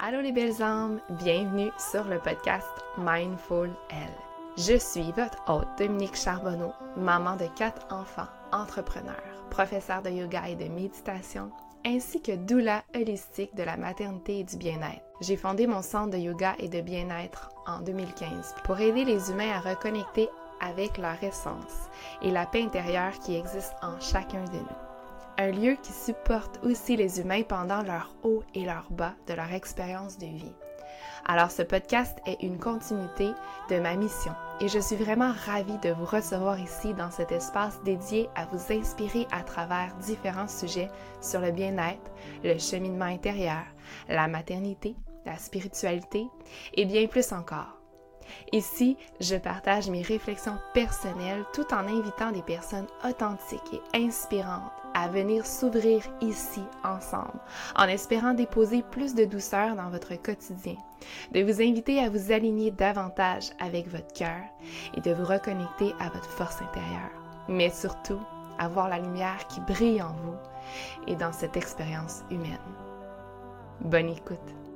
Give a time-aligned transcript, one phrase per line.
[0.00, 2.66] Allô les belles âmes, bienvenue sur le podcast
[2.96, 4.16] Mindful Elle.
[4.56, 9.20] Je suis votre hôte Dominique Charbonneau, maman de quatre enfants, entrepreneur,
[9.50, 11.50] professeur de yoga et de méditation,
[11.84, 15.04] ainsi que doula holistique de la maternité et du bien-être.
[15.20, 19.52] J'ai fondé mon centre de yoga et de bien-être en 2015 pour aider les humains
[19.52, 20.28] à reconnecter
[20.60, 21.88] avec leur essence
[22.22, 24.88] et la paix intérieure qui existe en chacun de nous
[25.38, 29.52] un lieu qui supporte aussi les humains pendant leur haut et leur bas de leur
[29.52, 30.52] expérience de vie.
[31.26, 33.30] Alors ce podcast est une continuité
[33.70, 37.80] de ma mission et je suis vraiment ravie de vous recevoir ici dans cet espace
[37.84, 40.90] dédié à vous inspirer à travers différents sujets
[41.20, 42.10] sur le bien-être,
[42.42, 43.62] le cheminement intérieur,
[44.08, 44.96] la maternité,
[45.28, 46.26] la spiritualité
[46.74, 47.78] et bien plus encore.
[48.52, 55.08] Ici, je partage mes réflexions personnelles tout en invitant des personnes authentiques et inspirantes à
[55.08, 57.40] venir s'ouvrir ici ensemble,
[57.76, 60.76] en espérant déposer plus de douceur dans votre quotidien,
[61.32, 64.40] de vous inviter à vous aligner davantage avec votre cœur
[64.94, 67.10] et de vous reconnecter à votre force intérieure,
[67.48, 68.20] mais surtout
[68.58, 70.36] à voir la lumière qui brille en vous
[71.06, 72.58] et dans cette expérience humaine.
[73.80, 74.67] Bonne écoute.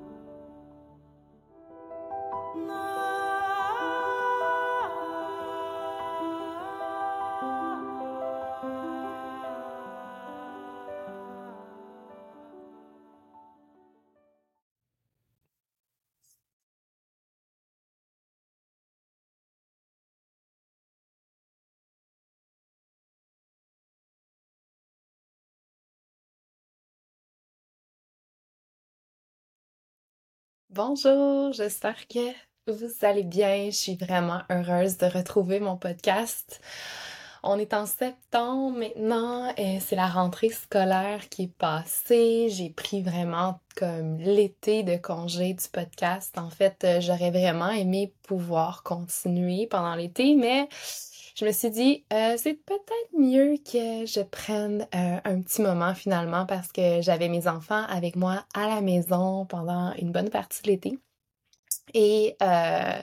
[30.74, 32.32] Bonjour, j'espère que
[32.66, 33.66] vous allez bien.
[33.66, 36.62] Je suis vraiment heureuse de retrouver mon podcast.
[37.42, 42.48] On est en septembre maintenant et c'est la rentrée scolaire qui est passée.
[42.48, 46.38] J'ai pris vraiment comme l'été de congé du podcast.
[46.38, 50.70] En fait, euh, j'aurais vraiment aimé pouvoir continuer pendant l'été, mais
[51.34, 55.94] je me suis dit, euh, c'est peut-être mieux que je prenne euh, un petit moment
[55.94, 60.62] finalement parce que j'avais mes enfants avec moi à la maison pendant une bonne partie
[60.62, 60.98] de l'été.
[61.94, 63.00] Et euh,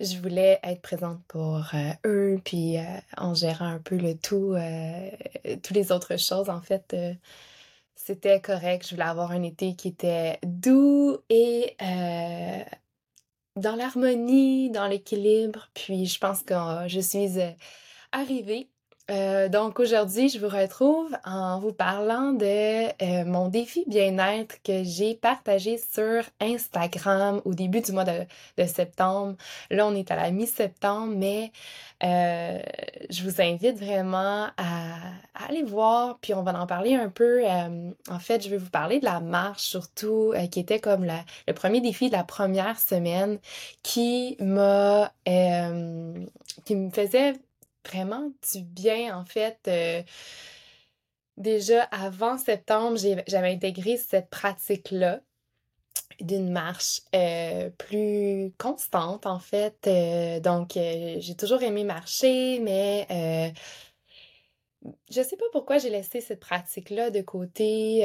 [0.00, 1.62] je voulais être présente pour
[2.04, 2.76] eux, puis
[3.16, 4.54] en gérant un peu le tout,
[5.62, 6.94] toutes les autres choses, en fait,
[7.94, 8.86] c'était correct.
[8.86, 11.76] Je voulais avoir un été qui était doux et
[13.56, 15.68] dans l'harmonie, dans l'équilibre.
[15.74, 17.50] Puis je pense que euh, je suis euh,
[18.12, 18.70] arrivée
[19.08, 24.82] euh, donc aujourd'hui, je vous retrouve en vous parlant de euh, mon défi bien-être que
[24.82, 28.26] j'ai partagé sur Instagram au début du mois de,
[28.66, 29.36] septembre.
[29.70, 31.52] Là, on est à la mi-septembre, mais
[32.02, 32.58] euh,
[33.08, 34.96] je vous invite vraiment à,
[35.48, 37.44] aller voir, puis on va en parler un peu.
[37.46, 41.80] en fait, je vais vous parler de la marche surtout, qui était comme le premier
[41.80, 43.38] défi de la première semaine
[43.84, 45.12] qui m'a...
[46.64, 47.34] qui me faisait
[47.88, 49.58] vraiment du bien, en fait.
[49.68, 50.02] Euh,
[51.36, 55.20] déjà avant septembre, j'avais intégré cette pratique-là
[56.20, 59.86] d'une marche euh, plus constante, en fait.
[59.86, 63.52] Euh, donc, j'ai toujours aimé marcher, mais
[65.10, 68.04] je sais pas pourquoi j'ai laissé cette pratique-là de côté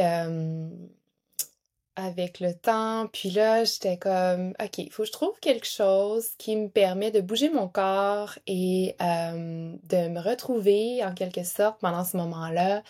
[1.95, 3.07] avec le temps.
[3.11, 7.11] Puis là, j'étais comme, OK, il faut que je trouve quelque chose qui me permet
[7.11, 12.83] de bouger mon corps et euh, de me retrouver en quelque sorte pendant ce moment-là,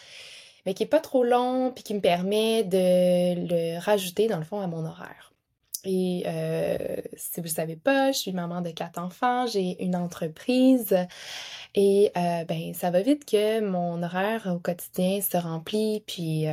[0.65, 4.45] mais qui est pas trop long, puis qui me permet de le rajouter dans le
[4.45, 5.33] fond à mon horaire.
[5.83, 9.95] Et euh, si vous ne savez pas, je suis maman de quatre enfants, j'ai une
[9.95, 10.95] entreprise
[11.73, 16.45] et euh, ben ça va vite que mon horaire au quotidien se remplit, puis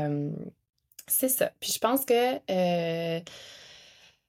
[1.08, 1.52] c'est ça.
[1.60, 3.20] Puis je pense que, euh,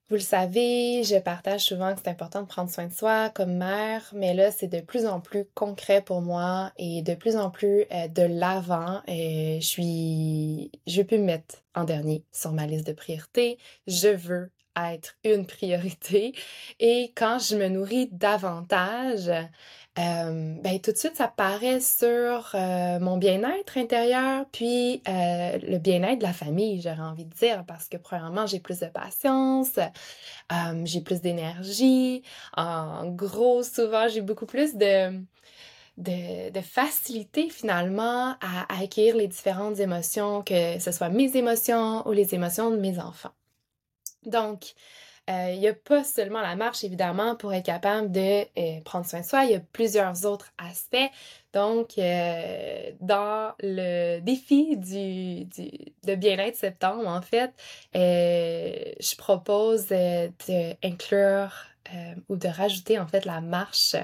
[0.09, 3.53] vous le savez, je partage souvent que c'est important de prendre soin de soi comme
[3.57, 7.51] mère, mais là, c'est de plus en plus concret pour moi et de plus en
[7.51, 9.01] plus euh, de l'avant.
[9.07, 13.59] Et je suis, je peux me mettre en dernier sur ma liste de priorités.
[13.85, 16.33] Je veux être une priorité.
[16.79, 19.29] Et quand je me nourris davantage,
[19.99, 25.77] euh, ben, tout de suite, ça paraît sur euh, mon bien-être intérieur, puis euh, le
[25.77, 29.77] bien-être de la famille, j'aurais envie de dire, parce que premièrement, j'ai plus de patience,
[30.85, 32.23] j'ai plus d'énergie.
[32.55, 35.19] En gros, souvent, j'ai beaucoup plus de,
[35.97, 42.13] de, facilité finalement à, à acquérir les différentes émotions, que ce soit mes émotions ou
[42.13, 43.33] les émotions de mes enfants.
[44.25, 44.73] Donc,
[45.29, 49.05] euh, il n'y a pas seulement la marche, évidemment, pour être capable de euh, prendre
[49.05, 50.97] soin de soi, il y a plusieurs autres aspects.
[51.53, 55.69] Donc, euh, dans le défi du, du
[56.03, 57.51] de bien-être septembre, en fait,
[57.93, 61.51] je propose d'inclure
[62.27, 63.95] ou de rajouter, en fait, la marche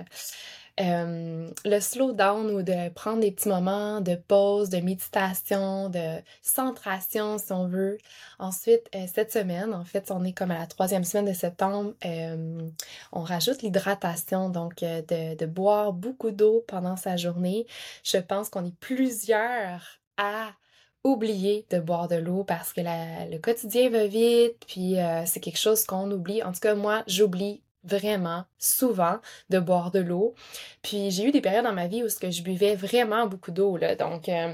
[0.82, 6.22] euh, le slow down ou de prendre des petits moments de pause, de méditation, de
[6.42, 7.98] centration si on veut.
[8.40, 11.94] Ensuite, euh, cette semaine, en fait, on est comme à la troisième semaine de septembre,
[12.06, 12.70] euh,
[13.14, 17.66] on rajoute l'hydratation, donc de, de boire beaucoup d'eau pendant sa journée.
[18.04, 20.52] Je pense qu'on est plusieurs à
[21.06, 24.96] oublier de boire de l'eau parce que le quotidien va vite, puis
[25.26, 26.42] c'est quelque chose qu'on oublie.
[26.42, 30.34] En tout cas, moi, j'oublie vraiment souvent de boire de l'eau.
[30.82, 33.78] Puis j'ai eu des périodes dans ma vie où que je buvais vraiment beaucoup d'eau.
[34.00, 34.54] Donc euh,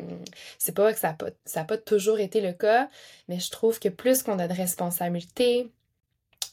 [0.58, 2.90] c'est pas que ça n'a pas, ça pas toujours été le cas,
[3.28, 5.72] mais je trouve que plus qu'on a de responsabilités,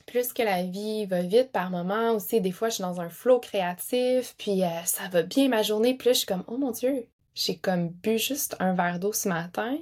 [0.07, 3.11] plus que la vie va vite par moment aussi, des fois je suis dans un
[3.11, 6.71] flow créatif, puis euh, ça va bien ma journée, là je suis comme oh mon
[6.71, 9.77] dieu, j'ai comme bu juste un verre d'eau ce matin,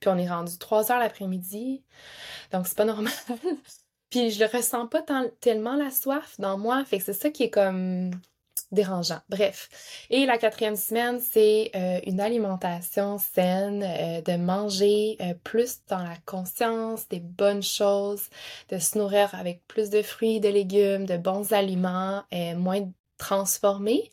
[0.00, 1.82] puis on est rendu 3 heures l'après-midi.
[2.52, 3.12] Donc c'est pas normal.
[4.10, 5.02] Puis je le ressens pas
[5.40, 6.84] tellement la soif dans moi.
[6.84, 8.10] Fait que c'est ça qui est comme
[8.74, 9.20] dérangeant.
[9.28, 10.06] Bref.
[10.10, 16.02] Et la quatrième semaine, c'est euh, une alimentation saine, euh, de manger euh, plus dans
[16.02, 18.28] la conscience des bonnes choses,
[18.68, 22.22] de se nourrir avec plus de fruits, de légumes, de bons aliments,
[22.56, 24.10] moins transformés.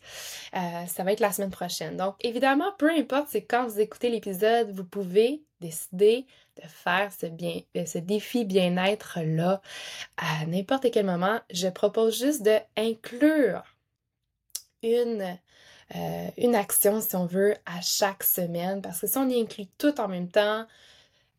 [0.52, 1.96] ça va être la semaine prochaine.
[1.96, 6.26] Donc, évidemment, peu importe, c'est quand vous écoutez l'épisode, vous pouvez décider
[6.62, 9.62] de faire euh, ce défi bien-être-là
[10.16, 11.40] à n'importe quel moment.
[11.50, 13.62] Je propose juste de inclure
[14.82, 15.38] une,
[15.94, 19.66] euh, une action, si on veut, à chaque semaine, parce que si on y inclut
[19.78, 20.66] tout en même temps,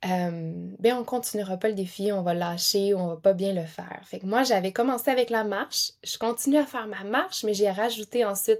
[0.05, 3.65] euh, ben on continuera pas le défi, on va lâcher, on va pas bien le
[3.65, 4.01] faire.
[4.05, 7.71] Fait moi, j'avais commencé avec la marche, je continue à faire ma marche, mais j'ai
[7.71, 8.59] rajouté ensuite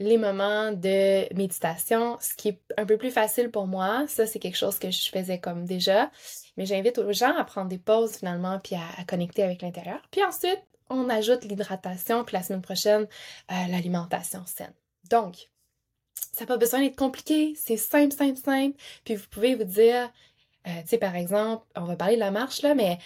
[0.00, 4.04] les moments de méditation, ce qui est un peu plus facile pour moi.
[4.08, 6.10] Ça, c'est quelque chose que je faisais comme déjà.
[6.56, 10.00] Mais j'invite aux gens à prendre des pauses finalement, puis à, connecter avec l'intérieur.
[10.10, 13.06] Puis ensuite, on ajoute l'hydratation, puis la semaine prochaine,
[13.50, 14.74] euh, l'alimentation saine.
[15.10, 15.50] Donc,
[16.32, 18.76] ça n'a pas besoin d'être compliqué, c'est simple, simple, simple.
[19.04, 20.10] Puis vous pouvez vous dire,
[20.66, 22.98] euh, tu sais, par exemple, on va parler de la marche là, mais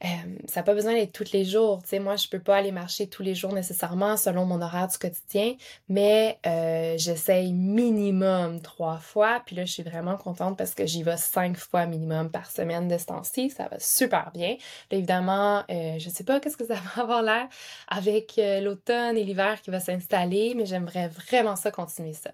[0.00, 1.82] ça n'a pas besoin d'être tous les jours.
[1.82, 4.86] Tu sais, moi, je peux pas aller marcher tous les jours nécessairement selon mon horaire
[4.86, 5.54] du quotidien,
[5.88, 9.42] mais euh, j'essaye minimum trois fois.
[9.44, 12.86] Puis là, je suis vraiment contente parce que j'y vais cinq fois minimum par semaine
[12.86, 13.50] de ce temps-ci.
[13.50, 14.56] Ça va super bien.
[14.90, 17.48] Évidemment, euh, je sais pas qu'est-ce que ça va avoir l'air
[17.88, 22.30] avec euh, l'automne et l'hiver qui va s'installer, mais j'aimerais vraiment ça continuer ça.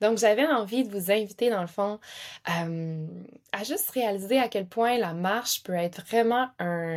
[0.00, 1.98] Donc, j'avais envie de vous inviter, dans le fond,
[2.44, 6.95] à juste réaliser à quel point la marche peut être vraiment un,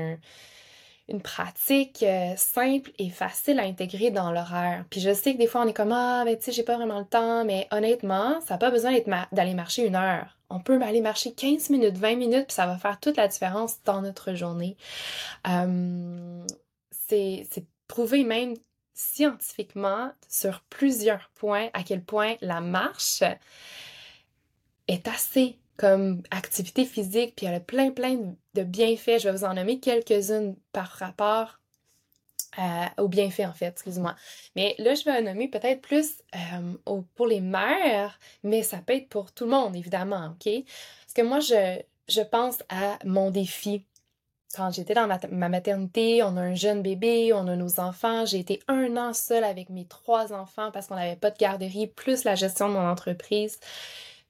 [1.09, 4.85] une pratique euh, simple et facile à intégrer dans l'horaire.
[4.89, 6.77] Puis je sais que des fois, on est comme Ah, ben tu sais, j'ai pas
[6.77, 8.95] vraiment le temps, mais honnêtement, ça n'a pas besoin
[9.31, 10.37] d'aller marcher une heure.
[10.51, 13.81] On peut aller marcher 15 minutes, 20 minutes, puis ça va faire toute la différence
[13.83, 14.77] dans notre journée.
[15.47, 16.45] Euh,
[16.91, 18.53] c'est prouvé même
[18.93, 23.23] scientifiquement sur plusieurs points à quel point la marche
[24.87, 29.19] est assez comme activité physique, puis elle a plein, plein de bienfaits.
[29.19, 31.59] Je vais vous en nommer quelques-unes par rapport
[32.97, 34.15] aux bienfaits, en fait, excuse-moi.
[34.55, 38.95] Mais là, je vais en nommer peut-être plus euh, pour les mères, mais ça peut
[38.95, 40.51] être pour tout le monde, évidemment, OK?
[41.01, 41.79] Parce que moi, je,
[42.09, 43.85] je pense à mon défi
[44.55, 48.25] quand j'étais dans ma, maternité, on a un jeune bébé, on a nos enfants.
[48.25, 51.87] J'ai été un an seule avec mes trois enfants parce qu'on n'avait pas de garderie,
[51.87, 53.59] plus la gestion de mon entreprise.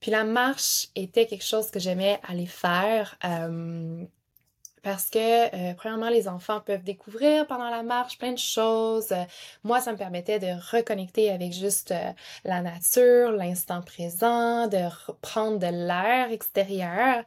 [0.01, 3.17] Puis la marche était quelque chose que j'aimais aller faire.
[3.23, 4.05] Euh,
[4.83, 9.13] parce que, euh, premièrement, les enfants peuvent découvrir pendant la marche plein de choses.
[9.63, 12.11] moi, ça me permettait de reconnecter avec juste euh,
[12.43, 17.23] la nature, l'instant présent, de reprendre de l'air extérieur.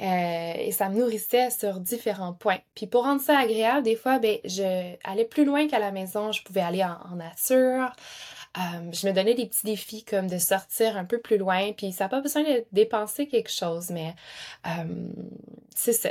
[0.00, 2.60] Euh, et ça me nourrissait sur différents points.
[2.74, 6.30] Puis pour rendre ça agréable, des fois, ben, je allais plus loin qu'à la maison.
[6.32, 7.92] Je pouvais aller en, nature.
[8.56, 11.72] Euh, je me donnais des petits défis comme de sortir un peu plus loin.
[11.72, 14.14] Puis ça n'a pas besoin de dépenser quelque chose, mais
[14.66, 15.10] euh,
[15.74, 16.10] c'est ça.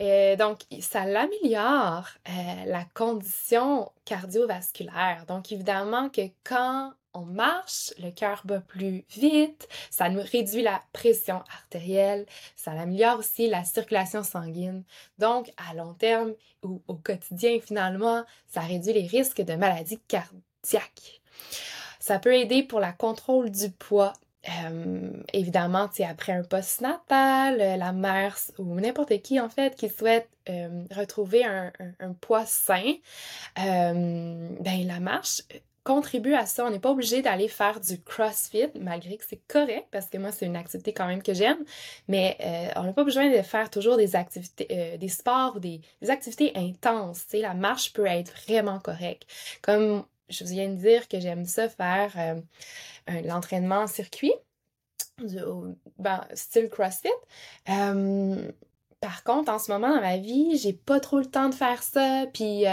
[0.00, 2.08] Et donc, ça l'améliore
[2.66, 5.24] la condition cardiovasculaire.
[5.26, 10.80] Donc, évidemment que quand on marche, le cœur bat plus vite, ça nous réduit la
[10.92, 14.84] pression artérielle, ça améliore aussi la circulation sanguine.
[15.18, 21.22] Donc, à long terme ou au quotidien, finalement, ça réduit les risques de maladies cardiaques.
[21.98, 24.12] Ça peut aider pour la contrôle du poids.
[24.48, 30.28] Euh, évidemment, après un post-natal, la mère ou n'importe qui en fait qui souhaite
[30.96, 31.70] retrouver un,
[32.20, 32.94] poids sain,
[33.56, 35.42] ben la marche
[35.88, 36.66] contribue à ça.
[36.66, 40.30] On n'est pas obligé d'aller faire du CrossFit, malgré que c'est correct, parce que moi,
[40.32, 41.64] c'est une activité quand même que j'aime,
[42.08, 45.60] mais euh, on n'a pas besoin de faire toujours des activités, euh, des sports ou
[45.60, 47.24] des, activités intenses.
[47.32, 49.26] La marche peut être vraiment correcte.
[49.62, 54.34] Comme je viens de dire que j'aime ça faire euh, l'entraînement en circuit,
[55.98, 57.08] ben, style CrossFit.
[57.64, 61.82] par contre, en ce moment dans ma vie, j'ai pas trop le temps de faire
[61.82, 62.64] ça, puis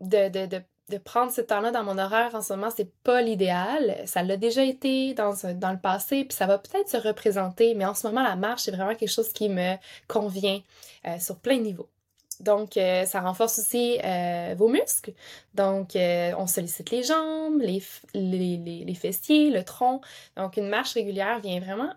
[0.00, 3.96] de de prendre ce temps-là dans mon horaire en ce moment, c'est pas l'idéal.
[4.06, 7.84] Ça l'a déjà été dans, dans le passé, puis ça va peut-être se représenter, mais
[7.84, 9.74] en ce moment, la marche, c'est vraiment quelque chose qui me
[10.06, 10.60] convient
[11.06, 11.88] euh, sur plein de niveaux.
[12.40, 15.12] Donc, euh, ça renforce aussi euh, vos muscles.
[15.54, 17.82] Donc, on sollicite les jambes, les,
[18.14, 20.00] les, les, fessiers, le tronc.
[20.36, 21.92] Donc, une marche régulière vient vraiment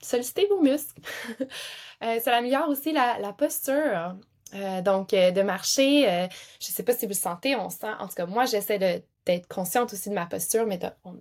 [0.00, 1.00] solliciter vos muscles.
[2.00, 4.16] ça améliore aussi la, posture.
[4.54, 6.26] Euh, donc, euh, de marcher, euh,
[6.60, 8.78] je ne sais pas si vous le sentez, on sent, en tout cas, moi, j'essaie
[8.78, 11.20] d'être consciente aussi de ma posture, mais on,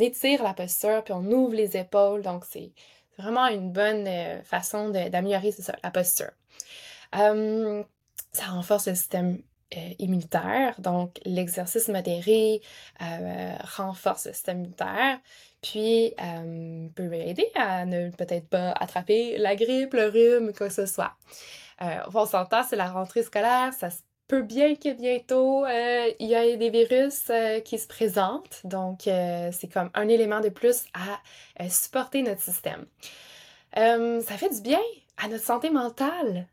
[0.00, 2.72] étire la posture, puis on ouvre les épaules, donc c'est
[3.16, 4.08] vraiment une bonne
[4.42, 6.32] façon d'améliorer, la posture.
[7.12, 9.42] Ça renforce le système
[9.98, 12.60] immunitaire, donc l'exercice modéré
[13.76, 15.18] renforce le système immunitaire,
[15.62, 16.14] puis
[16.94, 21.12] peut aider à ne peut-être pas attraper la grippe, le rhume, quoi que ce soit.
[21.82, 26.28] Euh, on s'entend, c'est la rentrée scolaire, ça se peut bien que bientôt euh, il
[26.28, 28.60] y ait des virus euh, qui se présentent.
[28.64, 32.86] Donc, c'est comme un élément de plus à supporter notre système.
[33.74, 34.80] ça fait du bien
[35.16, 36.46] à notre santé mentale.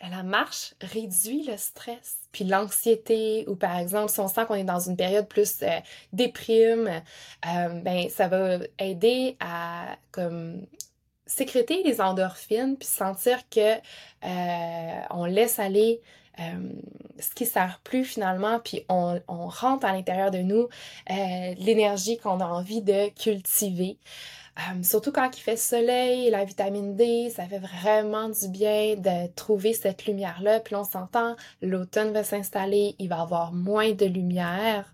[0.00, 4.64] La marche réduit le stress, puis l'anxiété, ou par exemple, si on sent qu'on est
[4.64, 5.64] dans une période plus
[6.12, 7.02] déprime,
[7.42, 9.96] ben ça va aider à
[11.26, 13.74] sécréter les endorphines puis sentir que
[14.24, 16.00] euh, on laisse aller
[16.40, 16.42] euh,
[17.18, 20.68] ce qui sert plus finalement puis on, on rentre à l'intérieur de nous
[21.10, 23.98] euh, l'énergie qu'on a envie de cultiver
[24.82, 29.72] surtout quand il fait soleil, la vitamine D, ça fait vraiment du bien de trouver
[29.72, 30.60] cette lumière-là.
[30.60, 34.92] Puis on s'entend, l'automne va s'installer, il va avoir moins de lumière.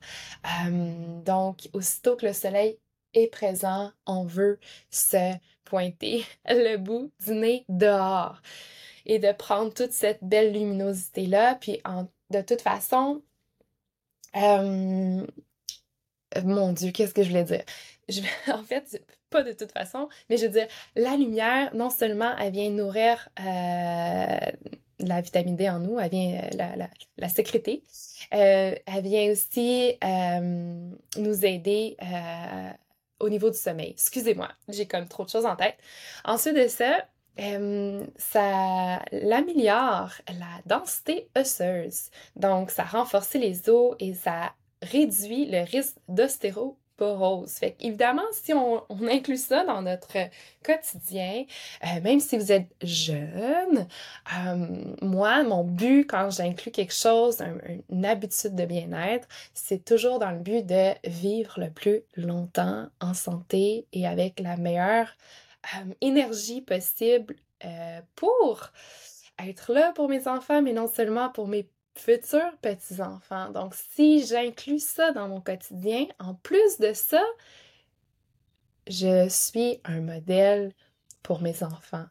[1.24, 2.78] donc, aussitôt que le soleil
[3.14, 4.58] est présent, on veut
[4.90, 8.40] se pointer le bout du nez dehors
[9.06, 11.56] et de prendre toute cette belle luminosité-là.
[11.56, 11.80] Puis
[12.30, 13.22] de toute façon,
[14.36, 15.26] euh,
[16.44, 17.64] mon Dieu, qu'est-ce que je voulais dire?
[18.08, 18.20] Je,
[18.52, 22.52] en fait, pas de toute façon, mais je veux dire, la lumière, non seulement elle
[22.52, 24.38] vient nourrir euh,
[24.99, 27.82] la vitamine D en nous, elle vient euh, la, sécréter,
[28.30, 29.96] elle vient aussi
[31.16, 31.96] nous aider
[33.20, 33.90] au niveau du sommeil.
[33.90, 35.76] Excusez-moi, j'ai comme trop de choses en tête.
[36.25, 37.06] Ensuite de ça,
[37.38, 42.10] euh, ça l'améliore la densité osseuse.
[42.37, 46.76] Donc, ça renforce les os et ça réduit le risque d'ostéo
[47.47, 50.16] fait évidemment, si on, inclut ça dans notre
[50.64, 51.45] quotidien,
[51.85, 53.87] euh, même si vous êtes jeune,
[54.37, 54.66] euh,
[55.02, 57.42] moi, mon but quand j'inclus quelque chose,
[57.88, 63.14] une habitude de bien-être, c'est toujours dans le but de vivre le plus longtemps en
[63.14, 65.09] santé et avec la meilleure
[65.76, 67.37] euh, énergie possible
[68.16, 68.71] pour
[69.38, 73.50] être là pour mes enfants, mais non seulement pour mes futurs petits-enfants.
[73.50, 77.23] Donc, si j'inclus ça dans mon quotidien, en plus de ça,
[78.87, 80.73] je suis un modèle
[81.23, 82.06] pour mes enfants.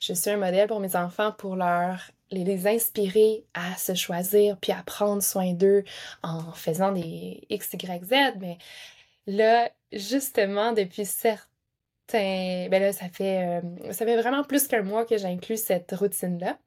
[0.00, 4.72] Je suis un modèle pour mes enfants pour leur les inspirer à se choisir puis
[4.72, 5.84] à prendre soin d'eux
[6.22, 8.14] en faisant des X, Y, Z.
[8.38, 8.58] Mais
[9.26, 11.38] là, justement, depuis certains,
[12.10, 16.58] ben là, ça fait, euh, ça fait vraiment plus qu'un mois que j'inclus cette routine-là.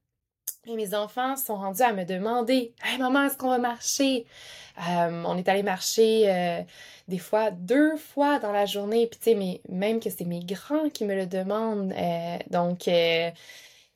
[0.66, 4.26] Et mes enfants sont rendus à me demander Hey maman, est-ce qu'on va marcher?
[4.78, 6.62] Euh, on est allé marcher euh,
[7.08, 10.90] des fois deux fois dans la journée, puis tu sais, même que c'est mes grands
[10.90, 11.94] qui me le demandent.
[11.94, 12.84] Euh, donc,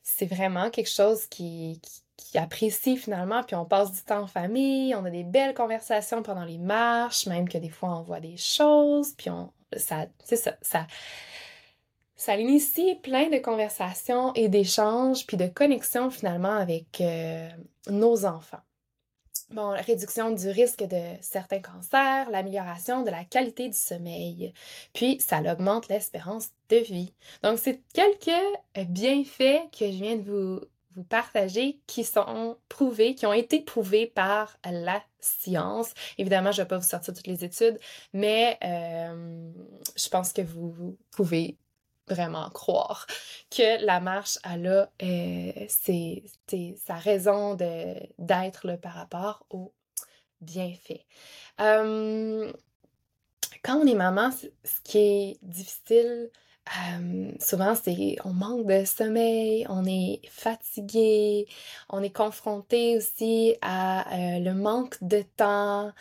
[0.02, 4.94] c'est vraiment quelque chose qui, qui, apprécie finalement, puis on passe du temps en famille,
[4.94, 8.36] on a des belles conversations pendant les marches, même que des fois on voit des
[8.36, 10.86] choses, puis on, ça, c'est ça, ça
[12.16, 17.48] ça initie plein de conversations et d'échanges, puis de connexions finalement avec euh,
[17.88, 18.62] nos enfants.
[19.50, 24.52] Bon, la réduction du risque de certains cancers, l'amélioration de la qualité du sommeil,
[24.92, 27.12] puis ça augmente l'espérance de vie.
[27.44, 30.60] Donc, c'est quelques bienfaits que je viens de vous,
[30.96, 35.92] vous partager qui sont prouvés, qui ont été prouvés par la science.
[36.18, 37.78] Évidemment, je ne vais pas vous sortir toutes les études,
[38.12, 39.52] mais euh,
[39.96, 41.56] je pense que vous, pouvez
[42.08, 43.06] vraiment croire
[43.50, 45.66] que la marche, elle a euh,
[46.76, 49.74] sa raison d'être par rapport au
[50.40, 51.04] bienfait.
[51.58, 52.52] Quand
[53.78, 56.30] on est maman, ce qui est difficile,
[57.40, 61.46] souvent, c'est on manque de sommeil, on est fatigué,
[61.88, 65.92] on est confronté aussi à euh, le manque de temps.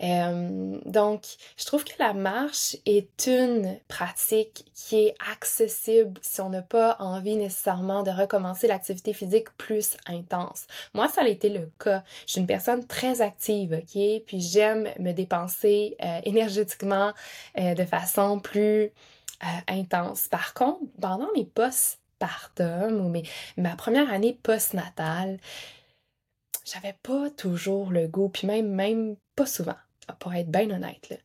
[0.00, 1.22] donc,
[1.56, 6.96] je trouve que la marche est une pratique qui est accessible si on n'a pas
[6.98, 10.66] envie nécessairement de recommencer l'activité physique plus intense.
[10.92, 12.02] Moi, ça a été le cas.
[12.26, 14.22] Je suis une personne très active, ok?
[14.26, 17.12] Puis j'aime me dépenser euh, énergétiquement
[17.58, 18.88] euh, de façon plus euh,
[19.68, 20.28] intense.
[20.28, 23.12] Par contre, pendant mes post-partum ou
[23.60, 25.38] ma première année post-natale,
[26.64, 29.76] j'avais pas toujours le goût, puis même, même pas souvent,
[30.18, 31.22] pour être bien honnête.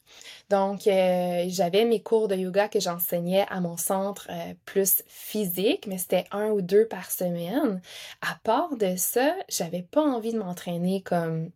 [0.49, 5.87] Donc, euh, j'avais mes cours de yoga que j'enseignais à mon centre euh, plus physique,
[5.87, 7.81] mais c'était un ou deux par semaine.
[8.21, 11.51] À part de ça, j'avais pas envie de m'entraîner comme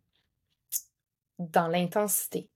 [1.39, 2.49] dans l'intensité.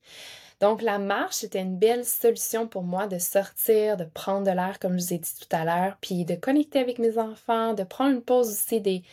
[0.60, 4.80] Donc, la marche était une belle solution pour moi de sortir, de prendre de l'air,
[4.80, 7.84] comme je vous ai dit tout à l'heure, puis de connecter avec mes enfants, de
[7.84, 9.04] prendre une pause aussi des,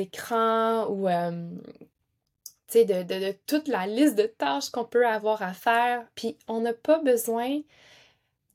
[0.00, 1.50] écrans ou, euh,
[2.74, 6.06] de, de, toute la liste de tâches qu'on peut avoir à faire.
[6.14, 7.60] Puis, on n'a pas besoin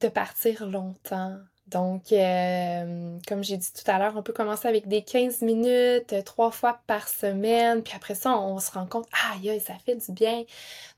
[0.02, 1.38] de partir longtemps.
[1.70, 6.14] Donc, euh, comme j'ai dit tout à l'heure, on peut commencer avec des 15 minutes,
[6.14, 9.96] euh, trois fois par semaine, puis après ça, on, se rend compte, aïe, ça fait
[9.96, 10.44] du bien.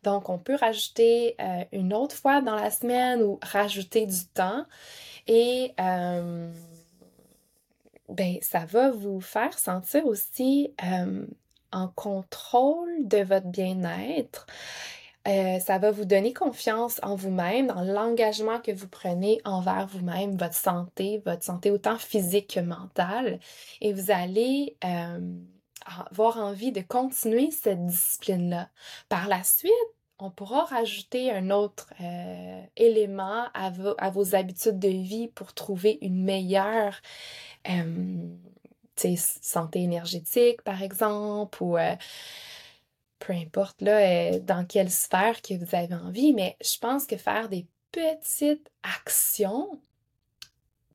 [0.03, 4.65] Donc, on peut rajouter euh, une autre fois dans la semaine ou rajouter du temps.
[5.27, 5.73] Et
[8.09, 10.73] ben, ça va vous faire sentir aussi
[11.71, 14.45] en contrôle de votre bien-être
[15.27, 20.35] euh, ça va vous donner confiance en vous-même, dans l'engagement que vous prenez envers vous-même,
[20.35, 23.39] votre santé, votre santé autant physique que mentale.
[23.81, 25.19] Et vous allez euh,
[26.09, 28.69] avoir envie de continuer cette discipline-là.
[29.09, 29.71] Par la suite,
[30.17, 35.99] on pourra rajouter un autre euh, élément à, à, vos habitudes de vie pour trouver
[36.01, 36.99] une meilleure
[38.95, 41.77] santé énergétique, par exemple, ou
[43.21, 47.15] peu importe là, euh, dans quelle sphère que vous avez envie, mais je pense que
[47.17, 49.79] faire des petites actions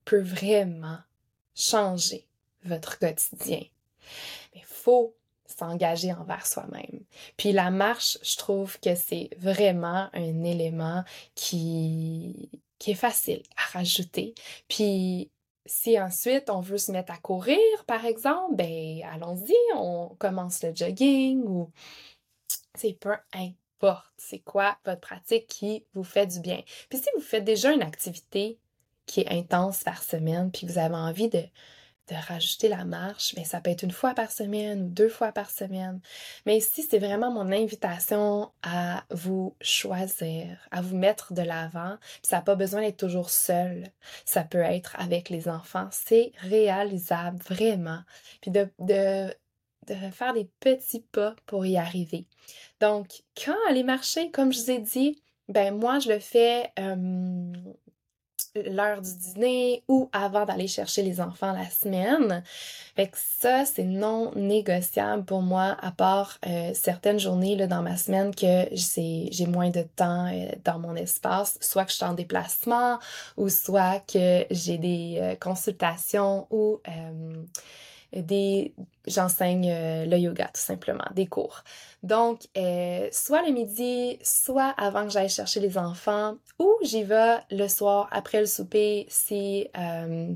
[0.05, 0.99] peut vraiment
[1.55, 2.27] changer
[2.65, 3.63] votre quotidien.
[4.55, 5.15] Mais il faut
[5.47, 7.01] s'engager envers soi-même.
[7.37, 13.79] Puis la marche, je trouve que c'est vraiment un élément qui, qui est facile à
[13.79, 14.35] rajouter.
[14.69, 15.31] Puis
[15.65, 20.75] si ensuite on veut se mettre à courir, par exemple, ben allons-y, on commence le
[20.75, 21.71] jogging ou
[22.75, 26.63] c'est peu importe c'est quoi votre pratique qui vous fait du bien?
[26.89, 28.59] Puis si vous faites déjà une activité
[29.07, 31.39] qui est intense par semaine, puis vous avez envie de,
[32.09, 35.33] de rajouter la marche, mais ça peut être une fois par semaine ou deux fois
[35.33, 36.01] par semaine.
[36.45, 41.97] Mais ici, c'est vraiment mon invitation à vous choisir, à vous mettre de l'avant.
[42.23, 43.89] Ça n'a pas besoin d'être toujours seul.
[44.25, 45.89] Ça peut être avec les enfants.
[45.93, 48.01] C'est réalisable, vraiment.
[48.41, 49.33] Puis de
[49.87, 52.27] de faire des petits pas pour y arriver.
[52.81, 56.73] Donc, quand aller marcher, comme je vous ai dit, ben moi, je le fais
[58.65, 62.43] l'heure du dîner ou avant d'aller chercher les enfants la semaine.
[62.95, 67.83] Fait que ça, c'est non négociable pour moi, à part euh, certaines journées là, dans
[67.83, 72.05] ma semaine que j'ai moins de temps euh, dans mon espace, soit que je suis
[72.05, 72.99] en déplacement
[73.37, 76.81] ou soit que j'ai des euh, consultations ou
[78.13, 78.75] des
[79.07, 81.63] j'enseigne euh, le yoga tout simplement, des cours.
[82.03, 87.39] Donc euh, soit le midi, soit avant que j'aille chercher les enfants ou j'y vais
[87.51, 90.35] le soir après le souper si euh,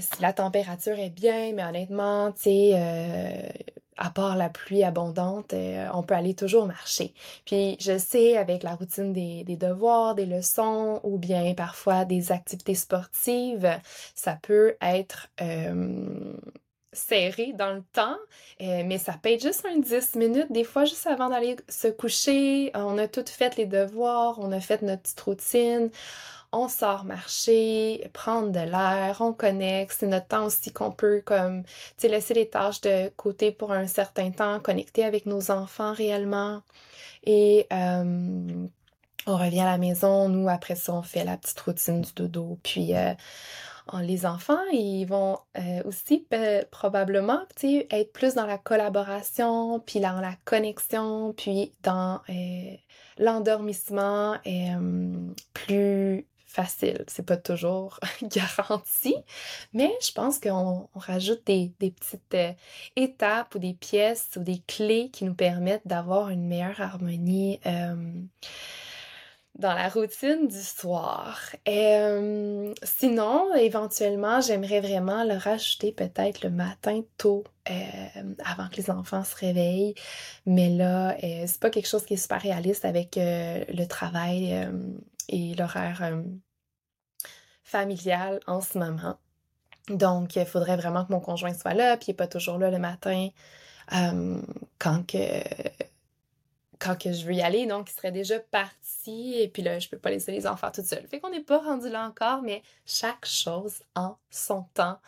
[0.00, 3.52] si la température est bien, mais honnêtement, tu sais,
[3.98, 7.12] à part la pluie abondante, euh, on peut aller toujours marcher.
[7.44, 12.76] Puis je sais, avec la routine des, devoirs, des leçons ou bien parfois des activités
[12.76, 13.68] sportives,
[14.14, 16.32] ça peut être euh,
[16.92, 18.16] serré dans le temps,
[18.62, 21.88] euh, mais ça peut être juste un 10 minutes, des fois juste avant d'aller se
[21.88, 22.70] coucher.
[22.74, 25.90] On a tout fait les devoirs, on a fait notre petite routine
[26.52, 29.96] on sort marcher, prendre de l'air, on connecte.
[29.98, 31.62] C'est notre temps aussi qu'on peut comme,
[32.02, 36.62] laisser les tâches de côté pour un certain temps, connecter avec nos enfants réellement.
[37.24, 37.66] Et
[39.28, 42.58] on revient à la maison, nous, après ça, on fait la petite routine du dodo.
[42.62, 43.12] Puis, euh,
[44.00, 46.26] les enfants, ils vont euh, aussi
[46.70, 52.76] probablement être plus dans la collaboration, puis dans la connexion, puis dans euh,
[53.18, 54.36] l'endormissement
[55.52, 57.04] plus facile.
[57.06, 59.14] C'est pas toujours garanti,
[59.72, 62.52] mais je pense qu'on rajoute des, petites euh,
[62.96, 67.60] étapes ou des pièces ou des clés qui nous permettent d'avoir une meilleure harmonie
[69.58, 71.40] dans la routine du soir.
[71.68, 77.74] Euh, sinon, éventuellement, j'aimerais vraiment le rajouter peut-être le matin tôt, euh,
[78.44, 79.94] avant que les enfants se réveillent.
[80.46, 84.68] Mais là, euh, c'est pas quelque chose qui est super réaliste avec le travail
[85.28, 86.12] et l'horaire
[87.62, 89.18] familial en ce moment.
[89.88, 92.70] Donc, il faudrait vraiment que mon conjoint soit là, puis il n'est pas toujours là
[92.70, 93.28] le matin
[94.78, 95.42] quand que
[96.78, 99.88] quand que je veux y aller, donc il serait déjà parti et puis là, je
[99.88, 101.06] peux pas laisser les enfants tout seuls.
[101.08, 104.98] Fait qu'on n'est pas rendu là encore, mais chaque chose en son temps.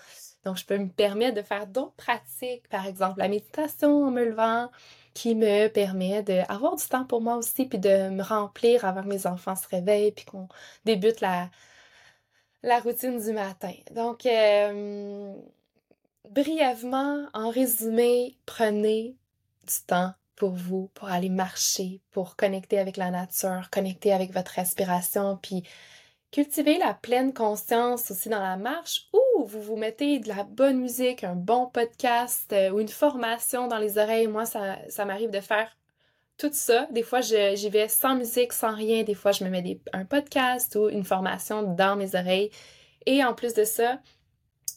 [0.44, 4.24] Donc, je peux me permettre de faire d'autres pratiques, par exemple la méditation en me
[4.24, 4.70] levant,
[5.14, 9.08] qui me permet d'avoir du temps pour moi aussi, puis de me remplir avant que
[9.08, 10.48] mes enfants se réveillent, puis qu'on
[10.84, 11.50] débute la,
[12.80, 13.72] routine du matin.
[13.92, 15.34] Donc, euh,
[16.28, 19.16] brièvement, en résumé, prenez
[19.66, 24.52] du temps pour vous, pour aller marcher, pour connecter avec la nature, connecter avec votre
[24.52, 25.64] respiration, puis
[26.30, 29.08] cultiver la pleine conscience aussi dans la marche
[29.44, 33.78] vous vous mettez de la bonne musique, un bon podcast euh, ou une formation dans
[33.78, 34.26] les oreilles.
[34.26, 35.76] Moi, ça, ça m'arrive de faire
[36.38, 36.86] tout ça.
[36.90, 39.02] Des fois, j'y vais sans musique, sans rien.
[39.02, 42.50] Des fois, je me mets un podcast ou une formation dans mes oreilles.
[43.06, 44.00] Et en plus de ça,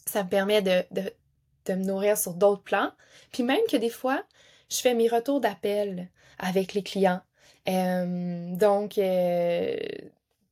[0.06, 2.92] ça me permet de, de, me nourrir sur d'autres plans.
[3.32, 4.22] Puis même que des fois,
[4.70, 7.20] je fais mes retours d'appel avec les clients.
[7.68, 9.76] Euh, donc, euh,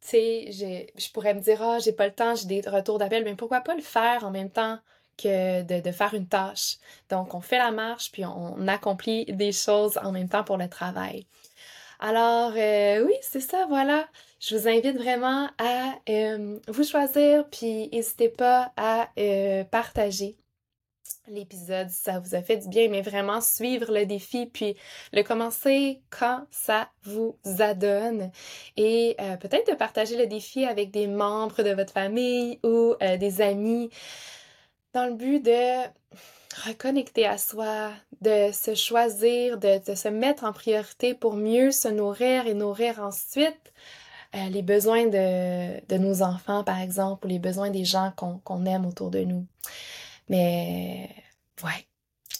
[0.03, 3.25] tu sais, je pourrais me dire, ah, j'ai pas le temps, j'ai des retours d'appel,
[3.25, 4.79] mais pourquoi pas le faire en même temps
[5.17, 6.79] que de, faire une tâche?
[7.09, 10.69] Donc, on fait la marche, puis on, accomplit des choses en même temps pour le
[10.69, 11.27] travail.
[12.01, 14.09] Alors, euh, oui, c'est ça, voilà.
[14.41, 15.95] Je vous invite vraiment à
[16.69, 19.09] vous choisir, puis n'hésitez pas à
[19.71, 20.37] partager
[21.28, 24.76] l'épisode, ça vous a fait du bien, mais vraiment suivre le défi, puis
[25.12, 28.30] le commencer quand ça vous adonne.
[28.76, 33.16] Et euh, peut-être de partager le défi avec des membres de votre famille ou euh,
[33.16, 33.90] des amis
[34.92, 35.88] dans le but de
[36.66, 42.46] reconnecter à soi, de se choisir, de, se mettre en priorité pour mieux se nourrir
[42.46, 43.72] et nourrir ensuite
[44.35, 48.66] euh, les besoins de, de, nos enfants, par exemple, ou les besoins des gens qu'on
[48.66, 49.46] aime autour de nous.
[50.33, 51.11] Mais
[51.62, 51.87] ouais,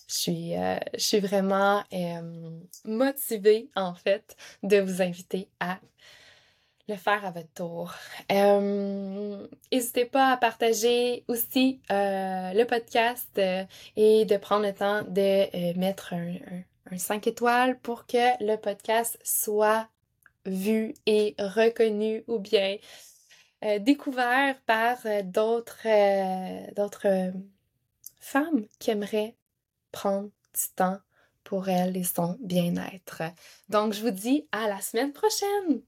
[0.09, 2.51] je suis, euh, je suis vraiment euh,
[2.87, 5.79] motivée, en fait, de vous inviter à
[6.89, 7.93] le faire à votre tour.
[8.33, 13.39] Euh, n'hésitez pas à partager aussi le podcast
[13.97, 16.37] et de prendre le temps de mettre un,
[16.91, 19.87] un, 5 étoiles pour que le podcast soit
[20.47, 22.79] vu et reconnu ou bien
[23.81, 25.87] découvert par d'autres
[26.75, 27.33] d'autres
[28.23, 29.37] femmes qui aimeraient
[29.93, 30.99] prendre du temps
[31.45, 33.23] pour elles et son bien-être.
[33.69, 35.83] Donc, je vous dis à la semaine prochaine!